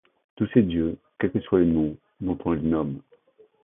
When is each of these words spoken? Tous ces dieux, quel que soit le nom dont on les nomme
Tous 0.35 0.47
ces 0.51 0.63
dieux, 0.63 0.97
quel 1.19 1.31
que 1.31 1.39
soit 1.41 1.59
le 1.59 1.65
nom 1.65 1.95
dont 2.21 2.35
on 2.45 2.53
les 2.53 2.61
nomme 2.63 3.03